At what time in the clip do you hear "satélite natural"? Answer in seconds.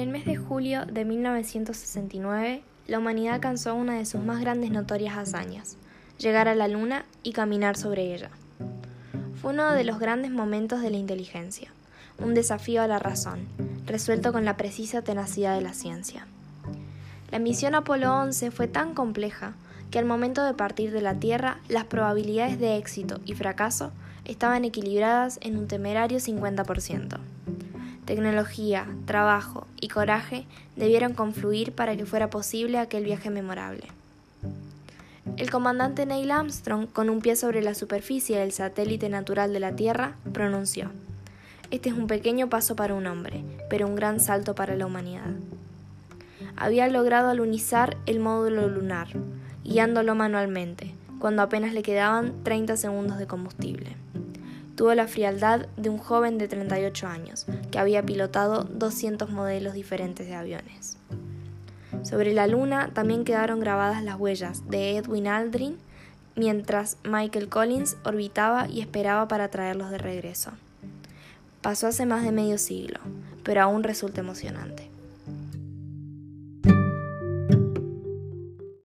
38.52-39.54